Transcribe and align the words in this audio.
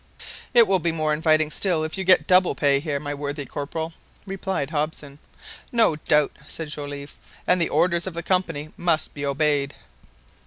"It 0.55 0.65
will 0.67 0.81
seem 0.83 0.95
more 0.95 1.13
inviting 1.13 1.51
still 1.51 1.83
if 1.83 1.95
you 1.95 2.03
get 2.03 2.25
double 2.25 2.55
pay 2.55 2.79
here, 2.79 2.99
my 2.99 3.13
worthy 3.13 3.45
Corporal," 3.45 3.93
replied 4.25 4.71
Hobson. 4.71 5.19
"No 5.71 5.95
doubt," 5.95 6.31
said 6.47 6.69
Joliffe; 6.69 7.19
"and 7.45 7.61
the 7.61 7.69
orders 7.69 8.07
of 8.07 8.15
the 8.15 8.23
Company 8.23 8.71
must 8.77 9.13
be 9.13 9.23
obeyed." 9.23 9.75